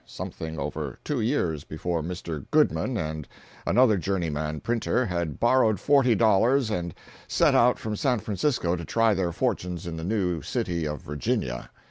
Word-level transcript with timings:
Something 0.03 0.57
over 0.57 0.97
two 1.03 1.21
years 1.21 1.63
before, 1.63 2.01
Mr. 2.01 2.43
Goodman 2.49 2.97
and 2.97 3.27
another 3.67 3.97
journeyman 3.97 4.59
printer, 4.61 5.05
had 5.05 5.39
borrowed 5.39 5.79
forty 5.79 6.15
dollars 6.15 6.71
and 6.71 6.95
set 7.27 7.53
out 7.53 7.77
from 7.77 7.95
San 7.95 8.17
Francisco 8.17 8.75
to 8.75 8.83
try 8.83 9.13
their 9.13 9.31
fortunes 9.31 9.85
in 9.85 9.97
the 9.97 10.03
new 10.03 10.41
city 10.41 10.87
of 10.87 11.03
Virginia. 11.03 11.69